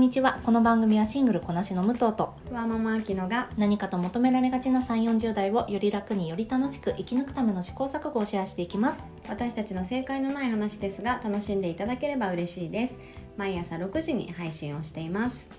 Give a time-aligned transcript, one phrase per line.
[0.00, 0.40] んにちは。
[0.44, 9.04] この番組はシングルこなしの武藤とわーママアキノが何かと求められがちな3 4 0代をより楽により楽しく生き抜くための試行錯誤をシェアしていきます。
[9.28, 12.98] 私たちの正解のない話ですが楽しんでいただければ嬉しいです。
[13.36, 15.50] 毎朝6時に配信をしています。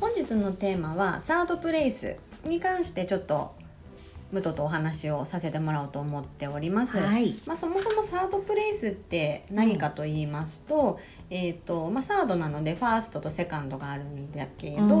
[0.00, 3.54] 本日のテーマはサードプレイスに関してちょっと
[4.34, 6.98] 武藤とお話をさせてもらおうと思っております。
[6.98, 7.34] はい。
[7.46, 10.98] まあ、そもそもサードプレイスって何かと言いますと,、
[11.30, 14.88] えーとまあ、サードなのでファーストとセカンドがあるんだけど、うん。
[14.88, 14.94] フ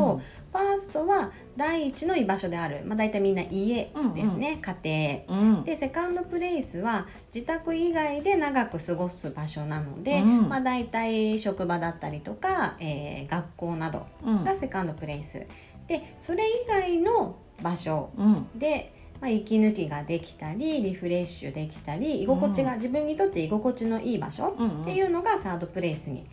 [0.52, 5.40] ァーストは第一の居場所である、まあ、大体みんな家ですね、家庭。
[5.40, 5.64] うん。
[5.64, 10.48] でセカンドプレイスは自宅以外で長く過ごす場所なので、うん。
[10.48, 14.44] まあ、大体職場だったりとか、えー学校などうん。
[14.44, 15.46] がセカンドプレイス。
[15.88, 18.58] でそれ以外の場所うん。
[18.58, 26.26] で、まあ、息抜きができたりリフレッシュできたり居心地が、自分にとって居心地のいい場所うんっていうのがサードプレイスに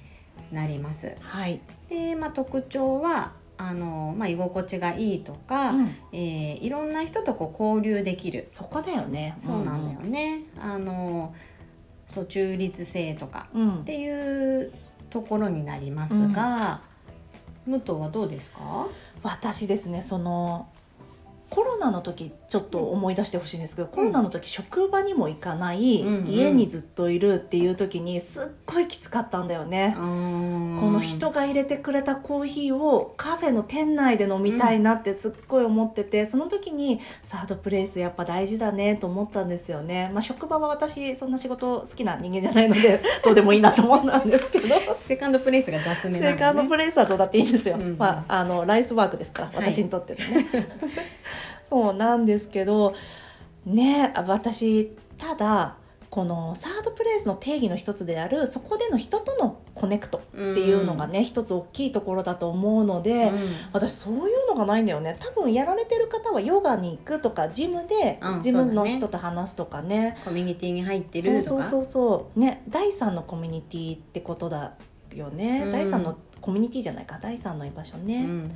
[0.51, 1.15] なります。
[1.19, 10.43] はい、で、まあ、特徴はあの、まあ、居心地がいいとか、うんえーいろんな人とこう交流できるそこだよねそうなんだよね。
[10.59, 11.33] あの
[12.07, 14.73] そう中立性とかうん、っていう
[15.09, 16.81] ところになりますが、
[17.65, 18.87] 武藤はどうですか？
[19.23, 20.67] 私ですねその
[21.51, 29.93] コロナの時ちょっと思い出してほしいんですけど、コロナの時職場にも行かない、うんうん家にずっといるっていう時にすっごいきつかったんだよね。
[29.95, 30.05] ここ
[30.91, 40.09] の人が入れてくれたコーヒーをカフェの店内で飲みたいなってすっごい思ってて、その時にサードプレイスやっぱ大事だねと思ったんですよね。
[40.13, 44.75] まあ、職場は私そんな仕事好きな人間じゃないので どうでもいいなと思ったんですけど。
[45.05, 46.19] セカンドプレイスが雑ね。
[46.19, 47.75] セカンドプレイスはどうだっていいんですよ。
[47.75, 50.47] うんうんまあ、あのライスワークですから、はい私にとってのね。
[51.71, 52.93] そうなんですけど、
[53.65, 55.77] ね、私ただ。
[56.09, 63.37] このサードプレイスの定義の一つであるそこでの人とのコネクトっていうのがね、一つ大きいところだと思うので、うん。
[63.71, 65.15] 私そういうのがないんだよね。
[65.19, 70.17] 多分やられてる方はヨガに行くとかジムでうんジムの人と話すとかね。
[70.25, 71.63] コミュニティに入ってそうるとか。
[71.63, 72.39] そうそうそう。
[72.39, 74.73] ね第三のコミュニティってことだ
[75.15, 75.71] よね、うん。
[75.71, 78.51] 第三のコミュニティじゃないか第三の居場所ね,、うん。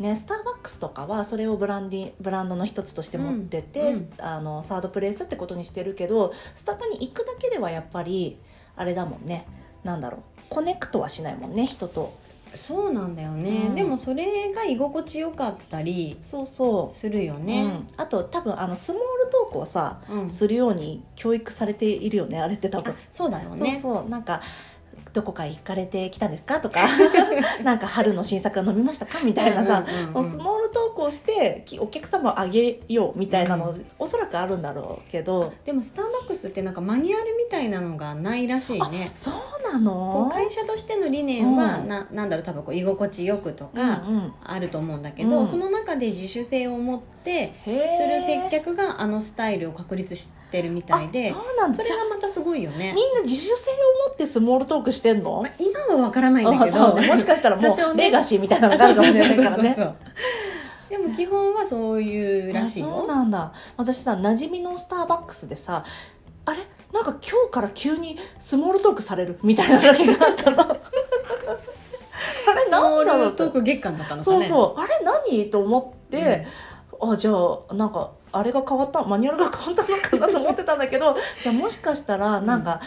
[0.00, 3.88] ねスターバックスとかはそれをブランディブランドの一つとして持ってて、うん。
[3.88, 8.38] うんあのサードプレイスってことにしてるけどスタバに行くだけではやっぱり
[8.76, 9.46] あれだもんね。
[9.84, 10.20] なんだろう。
[10.48, 12.12] コネクトはしないもんね人と。
[12.54, 13.74] そうなんだよね、うん。
[13.74, 16.88] でもそれが居心地よかったりそうそう。
[16.88, 17.64] するようね。
[17.64, 20.30] ん、あと多分あのスモールトークをさうん。
[20.30, 22.92] するように教育されているよねあれって多分。
[22.94, 23.76] あそうだろうそうね。
[23.76, 24.08] そう。
[24.08, 24.40] なんか
[25.12, 26.60] どこか行かれてきたんですか？
[26.60, 26.80] とか
[27.64, 29.20] なんか春の新作飲みましたか？
[29.24, 35.52] みたいなさ、うんうんうんそのスモールトークをしてきお客様をあげようみたいなの、うおそらくあるんだろうけど。
[35.64, 39.10] でもスターバックスってなんかマニュアルみたいなのがないらしいね。
[39.14, 39.34] そう
[39.72, 41.88] なこのう会社としての理念は、うん。
[41.88, 45.46] ななんだろう多分こう居心地よくとかんあると思うんだけど、うん。
[45.46, 51.76] その中で自主性を持ってへするー接客があのスタイルを確立してるみたいであそうなんだ。
[51.76, 52.94] それがまたすごいよね。
[52.94, 53.10] み。
[53.10, 53.74] んな自主性を
[54.08, 55.42] 持ってスモールトークしてんの？
[55.42, 59.76] まあ、今はわからないんだけど、もしかしたらもうレガシーみたいなのがあるかもしれないからね。
[60.88, 63.06] でも基本はそういうらしいあそうよ。
[63.06, 63.52] なんだ。
[63.76, 65.84] 私さ馴染みのスターバックスでさ
[66.46, 66.58] あれ？
[66.92, 70.62] なんか今日から急にスモールトークされるみたいな時があったの。
[72.48, 74.46] あれなんだろうールトーク月間だったのかそうね。
[74.46, 74.80] そう。
[74.80, 75.00] あれ
[75.30, 75.50] 何？
[75.50, 76.46] と思って、
[77.00, 79.02] あじゃあなんかあれが変わった？
[79.04, 82.80] マニュアルが変わったのかなと思ってたんだけどじゃあもしかしたらなんか、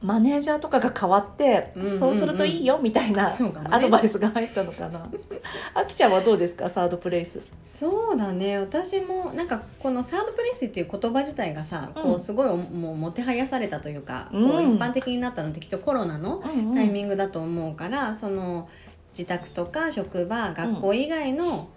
[0.00, 1.98] マネージャーとかが変わって、うんうんうん。
[1.98, 3.32] そうするといいよみたいな
[3.70, 5.08] アドバイスが入ったのかな。
[5.74, 6.68] あきちゃんはどうですか？
[6.68, 7.40] サードプレイス。
[7.66, 8.58] そうだね。
[8.58, 12.02] 私もなんかこのサードプレイスっていう言葉自体がさ、うん。
[12.02, 14.50] こうすごいもうもてはやされたというか、うん。
[14.50, 18.68] こう一般的になったのってきっとコロナのうんうんタイミングだと思うから、その
[19.12, 21.68] 自宅とか職場学校以外の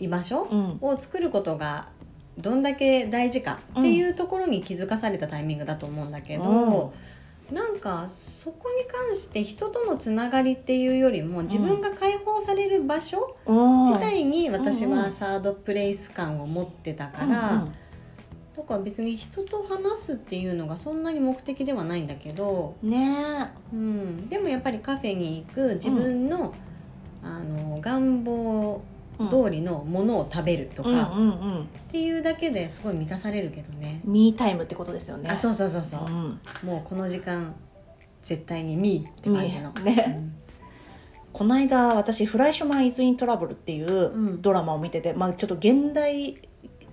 [0.00, 0.78] 居場所うん。
[0.80, 1.86] を作ることが
[2.36, 6.92] どんだけ大事かっていうところに気づかされたタイミングだと思うんだけど、
[7.52, 14.98] なんかそこに関して人とのつながりっていうよりも自分が解放される場所うん自体に私うんうん。
[14.98, 17.72] はサードプレイス感を持ってたから、うんうん。
[18.58, 26.54] だから別に人と話すっていうのがそんなに目的ではないんだけど、ねうん、でもやっぱりカフェに行く自分の,、
[27.22, 28.82] あの願望
[29.26, 31.30] 通りのものを食べるとか、うんっうんう
[31.60, 34.00] ん、ていうだけですごい満たされるけどね。
[34.04, 35.28] me time ってことですよね。
[35.28, 37.54] あそうそうそうそう、うんもうこの時間
[38.22, 39.70] 絶対に me って感じの。
[39.84, 40.30] ね。
[41.32, 44.42] この間私「Fleishman Is in Trouble」っていううん。
[44.42, 46.38] ドラマを見てて、まあちょっと原題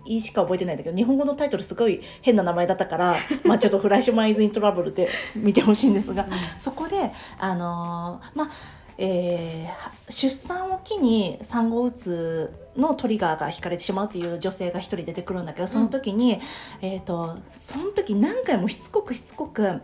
[0.07, 6.27] しか覚えてないんだけど日本語のタイトルすごい変な名前だったから まあちょっと「フライシュマン・イズ・イン・トラブル」で見てほしいんですが、
[6.59, 8.49] そこであのーまあ
[8.97, 16.39] えー出産を機に産後うつのトリガーが引かれてしまうっていう女性が一人出てくるんだけどその時に、
[16.81, 19.81] えっ、とその時何回もしつこくしつこく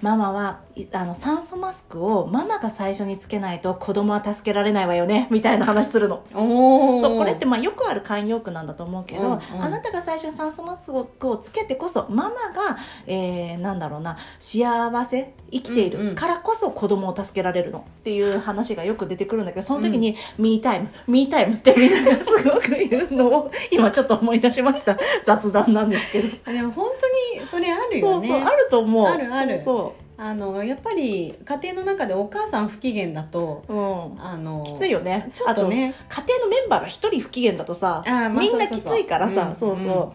[0.00, 6.24] ママはいあの酸素マスクをママが最初につけないと子供は助けられないわよねみたいな話するの。
[6.34, 9.40] おおそうこれってまあよくある慣用句なんだと思うけど、うんうん。
[9.62, 16.08] あなたが最初に酸素マスクをつけてこそママが、えーなんだろうな幸せ生きていうんうん。
[16.10, 24.96] るからこそ子供を助けられるのっていう話がよく出てくるんだけどその時に「ミータイムミータイム」ってみんながすごく言うのを今ちょっと思い出しました。
[25.24, 26.52] 雑談なんですけど。
[26.52, 28.28] でも本当にそれあるそうよね。
[28.28, 29.06] そうあると思う。
[29.06, 29.58] あるある。
[29.58, 33.80] そあのやっぱり家庭の中でお母さん不機嫌だとう、う
[34.16, 35.30] ん、あのきついよね。
[35.32, 35.94] ちょっとね。
[36.08, 38.98] 家庭のメンバーが一人不機嫌だとさまあみんなきそうそうそう。
[38.98, 39.76] ついからさそううん。
[39.78, 40.12] そ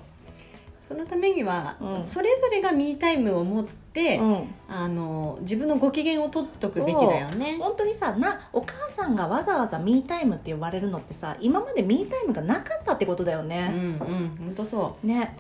[0.94, 2.06] そのためには、うん。
[2.06, 7.58] それぞれがミータイムを持って、う、うん、あの自分のご機嫌を取っとくべきだよね。
[7.60, 13.72] 本当にさなお母さんがわざわざミータイムって呼ばれるのってさ今までミータイムがなかったってことだようんね。
[13.74, 15.36] うん本当そね、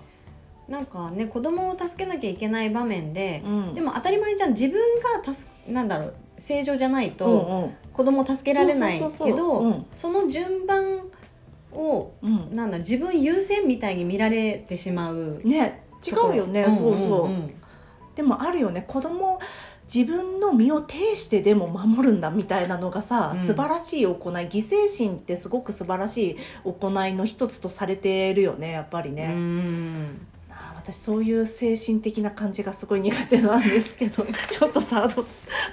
[0.67, 4.79] うなんかね子供を助けなきゃいけない場面でう、ん、でも当たり前じゃん自分
[5.23, 7.93] が助なんだろう正常じゃないうんとうん。
[7.93, 8.99] 子供を助けられないけ
[9.33, 11.01] どその順番
[11.75, 12.55] をうん。
[12.55, 17.53] なんだ自分優先みたいに見られてしまうね違うよね、そうそう、んんん。
[18.15, 18.83] でもあるよね。
[18.87, 19.39] 子供
[19.93, 23.37] 自分の身を挺してでも守るんだみたいなのがさ、うん。
[23.37, 29.31] 素晴らしい行い犠牲心ってすごく素晴らしい行いの一つとされてるよねやっぱりうね、ん。
[29.31, 30.32] あー
[30.83, 35.25] 私そういう精神的な感じがすごい苦手なんですけど ちょっとサード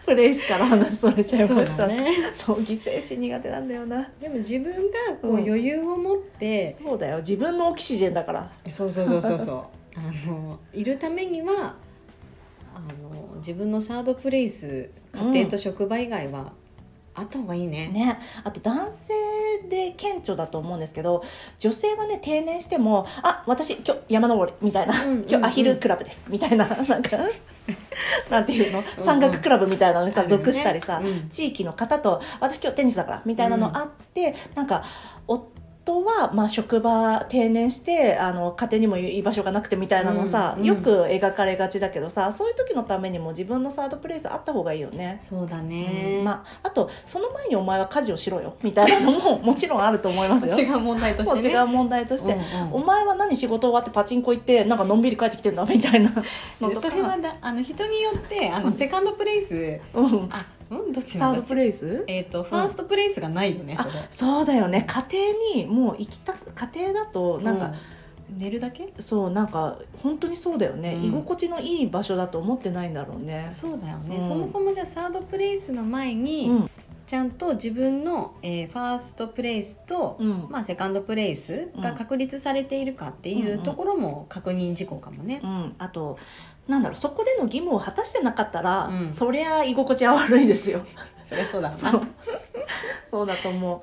[0.07, 1.67] プレイスから話それちゃいました。
[1.67, 2.13] そうだね。
[2.33, 4.09] そう犠牲心苦手なんだよな。
[4.21, 7.19] でも自分がこううん余裕を持って、そうだよ。
[7.19, 8.51] 自分のオキシジェンだから。
[8.69, 9.65] そうそうそうそうそう。
[9.99, 11.75] あのいるためには
[12.73, 16.53] あの自分のサードプレイス家庭と職場以外は
[17.15, 17.89] あった方がいいね。
[17.89, 18.19] ね。
[18.45, 19.13] あと男性
[19.69, 21.23] で顕著だと思うんですけど
[21.59, 25.27] 女性はね定年しても「あ私今日山登り」みたいな「うんうんうん。
[25.29, 27.17] 今日アヒルクラブです」みたいななんか
[28.31, 28.83] なんていうの？
[28.99, 31.29] 山岳クラブみたいなのにさ、属したりさ、うん。
[31.29, 34.83] 地域の方と「私今日テニスだから」みたいなのあって、なんか
[35.27, 35.50] 夫
[35.87, 45.19] はまあ職場定年してあの家庭にも居場所がなくてみたいなのさ、うんうんよく描かれがちだけどさそういう時のためにも自分のサードプレイスあった方がいいよね。
[45.21, 46.21] そうだうんね。
[46.23, 50.55] まあ、あとその前にお前は家事をしろよみたいなのも もちろんあると思いますよ。
[50.57, 51.55] 違う問題としてね。
[51.55, 56.11] 違う問題として、うんうんお前は何仕事終わってパチンコ行ってなんかのんびり帰ってきてんだみたいな
[56.61, 62.05] のとか それはだあの人によってあのセカンドプレイスうん、あうんどっちなんだサードプレイス？
[62.07, 63.91] えっ、とファーストプレイスがないよね、それ。
[64.11, 64.87] そうだよね。
[64.87, 65.07] 家
[65.55, 68.39] 庭にもう行きたく家庭だとなんか、うん。
[68.39, 68.93] 寝るだけ？
[69.01, 71.05] そうなんか本当にそうだよね、うん。
[71.07, 73.49] 居心地のいい場所だと思ってないんだろうね。
[73.51, 74.29] そうだよね、うん。
[74.29, 76.71] そもそもじゃあサードプレイスの前に、うん
[77.11, 80.47] ちゃんと自分の、えーファーストプレイスと、うん。
[80.49, 85.41] まあ、セカンドプレイスが確立されているかっていうところも確認事項かもね。
[85.43, 85.47] う。
[85.49, 86.21] ん、あと
[86.69, 89.07] なんだろうそこでの義務を果たしてなかったら、うん。
[89.09, 90.87] そりゃ居心地は悪いですよ。
[91.25, 91.75] そりゃそうだ
[93.11, 93.81] そうだと思う。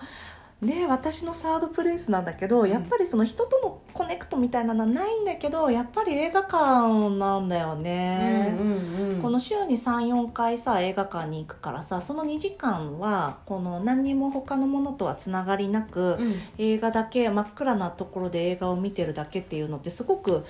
[0.61, 2.69] で私のサードプレイスなんだけど、うん。
[2.69, 8.55] やっぱりその人とのコネクトみたいなのはないんだけどやっぱり映画館なんだよね。
[8.57, 16.33] うんうんうん、この週に34回さ映画館に行くからさその2時間はこの何にも他のものとはつながりなく、うん。
[16.57, 20.43] 映画だけ真っ暗なところで映画を見てるだけっていうのってすごく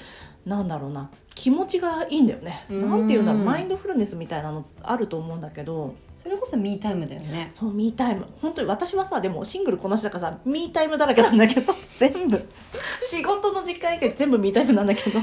[0.48, 2.66] なんだろうな気持ちがいいんだよね。
[2.70, 2.90] うん。
[2.90, 5.94] なんていうんだろうマインドフルネスみたいなのあると思うんだけど。
[6.16, 7.48] それこそミータイムだよね。
[7.52, 12.50] そうミータイム本当に私はさでもシングルこなしだからさミータイムだらけなんだけど 全部。
[13.02, 15.20] 仕事の時間以外全部ミータイムなんだけど。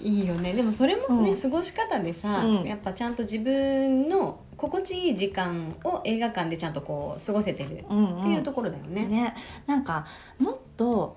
[0.00, 0.54] いいよね。
[0.54, 1.40] でもそれもね、うん。
[1.40, 2.64] 過ごし方でさ、うん。
[2.64, 9.04] やっぱちゃんと自分の心地いい時間を映画館でちゃんとこう過ごせてるっうん、うん、ていうところだよね。
[9.06, 9.34] ね。
[9.66, 10.06] なんか
[10.38, 11.16] もっと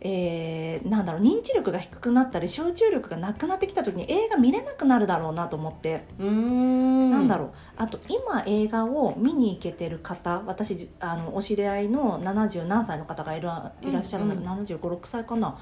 [0.00, 7.10] えーなんだろう認知力が低くなったり集中力がなくなってきた時に映画見れなくなるだろうなと思って、うーん。
[7.10, 7.50] なんだろう。
[7.76, 13.48] あと今映画を見に行けてる方私あのお知り合いの70何歳の方がいる
[13.82, 14.58] いらっしゃるんだけど、うん。
[14.58, 15.58] 7 5 6歳かな。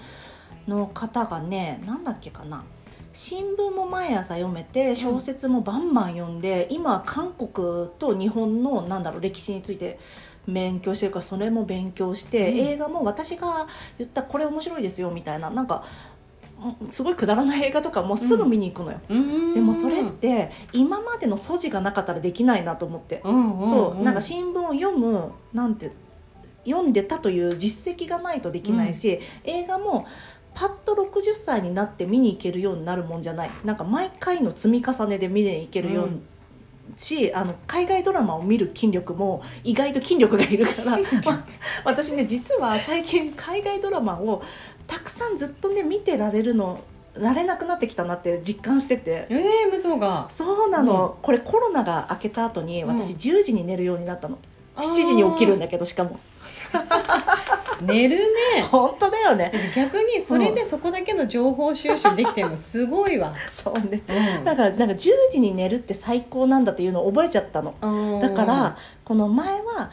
[0.66, 2.64] の方がねなんだっけかな。
[3.12, 10.00] 新聞も毎朝読めて小説もバンバン読んで、今韓国と日本のなんだろう歴史について
[10.46, 12.58] 勉強してるからそれも勉強して、うん。
[12.58, 13.66] 映画も私が
[13.98, 15.84] 言ったこれ面白いですよみたいななんか
[16.82, 19.00] うんすごいくだらない映画とかもうすぐ見に行くのよ。
[19.08, 25.92] うーんでもそれって今までの素地がなかったらできないなと思って、うんうんそうなんか新聞を読むなんて
[26.64, 30.06] 読んでたという実績がないとできないし、映画も
[30.54, 33.50] パッと60歳になって見に行けるようになるもんじゃない。
[33.64, 36.08] なんか毎回の積み重ねで見に行けるよう
[36.96, 41.46] しあの海外ドラマを見る筋力も意外と筋力がいるから、まあ
[41.84, 44.42] 私ね実は最近海外ドラマを
[44.86, 46.80] たくさんずっとね見てられるの
[47.16, 49.26] られなくなってきたなって実感してて。
[49.30, 50.26] ええ武藤が。
[50.28, 53.38] そうなの、これコロナが明けた後に私うん。
[53.38, 54.38] 10時に寝るようになったの、
[54.76, 56.18] 7時に起きるんだけどしかも
[57.86, 58.62] 寝るね。
[58.70, 59.52] 本当だよね。
[59.74, 64.02] 逆にそれでそこだけの情報収集できてるのすごいわ、 そうね。
[64.38, 64.44] うん。
[64.44, 67.74] だからなんか10時に寝るって最高なんだっていうのを覚えちゃったの。
[68.20, 69.90] だからこの前は、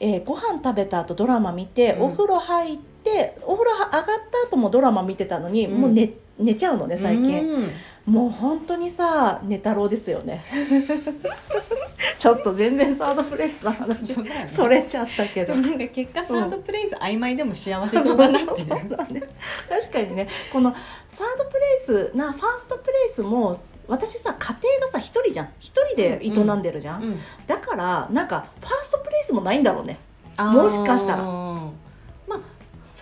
[0.00, 2.02] えーご飯食べた後ドラマ見て、うん。
[2.04, 5.80] お風呂入ってお風呂上がった後もドラマ見てたのに、うん。
[5.80, 7.70] もう寝寝ちゃうのね最近、うん。
[8.06, 10.42] もう本当にさ寝太郎ですよね。
[12.18, 14.44] ちょっと全然サードプレイスの話ね。
[14.46, 15.54] それちゃったけど。
[15.54, 18.60] なんか結果サードプレイス曖昧でも幸せそそううだなって。
[18.62, 19.22] そうだね。
[19.68, 20.28] 確かにね。
[20.52, 20.74] この
[21.08, 23.56] サードプレイスなファーストプレイスも
[23.88, 25.48] 私さ家庭がさ一人じゃん。
[25.60, 27.20] 一人で営んでるじゃん、うん。
[27.46, 29.98] だからなんかファーストプレイスもないんだろうね。
[30.38, 31.22] もしかしたら。
[31.22, 31.43] まあ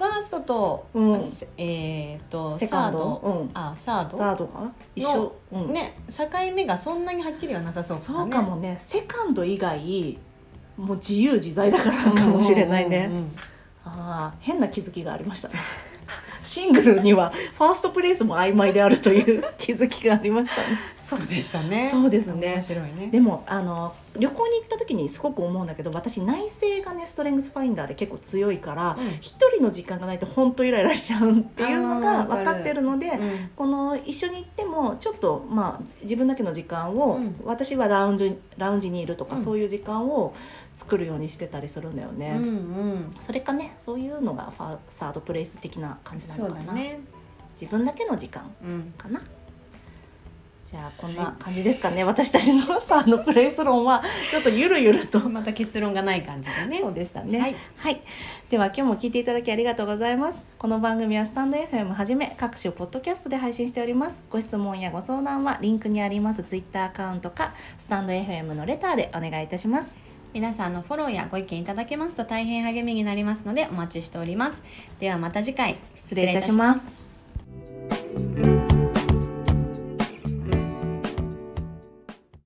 [0.03, 1.23] ファーストと、うん。
[1.25, 2.99] せえっ、とセカンド？
[2.99, 3.39] サード？
[3.41, 3.51] うん。
[3.55, 4.19] あサード？
[4.19, 4.73] サードが？
[4.97, 5.73] 一緒、うん。
[5.73, 8.77] ね境目がそんなにはっきりはなさそうそうかもね。
[8.79, 10.19] セカンド以外
[10.77, 13.37] もう自由自在だからかもしれないね、うんうんうん
[13.85, 15.55] ああ変な気づきがありましたね。
[16.45, 20.79] シングルにはファーストプレイスも曖昧であるという気づきがありましたね。
[21.03, 21.89] そうでしたね。
[21.91, 22.55] そうですね。
[22.57, 23.09] 面白いね。
[23.11, 29.09] でもあの旅行に行った時にすごく思うんだけど私内政がねストレングスファインダーで結構強いからうん。
[29.21, 33.49] 一、人の時間がないと本当イライラしちゃうっていうのが分かってるのでうん。
[33.57, 37.41] この一緒に行ってもちょっとまあ自分だけの時間を、うん。
[37.45, 39.43] 私はラウンジラウンジにいるとか、うん。
[39.43, 40.35] そういう時間を
[40.75, 42.37] 作るようにしてたりするんだよね。
[42.39, 43.11] うんうん。
[43.19, 47.01] それかねそういうのがファサードプレイス的な感じなそのかな、ね。
[47.61, 48.95] 自分だけの時間うん。
[48.97, 49.23] かな
[50.73, 57.39] じゃあこんな感じですかね、私たちのサードプレイス論はちょっとゆるゆるとまた結論がない感じでねそうでしたね。
[57.39, 57.45] は
[57.77, 58.01] はいい、
[58.49, 60.47] では今日も聞いていただきありがとうございます。
[60.57, 64.25] この番組はスタンド FM はじめ各種ポッドキャストで配信しております。
[64.31, 69.99] ご質問やご相談はリンクにありますツイッターアカウントかスタンド FM のレターでお願いいたします。
[70.33, 74.63] 皆さんのフォローやご意見いただけますと大変励みになりますのでお待ちしております
[74.99, 78.52] ではまた次回失礼いたします。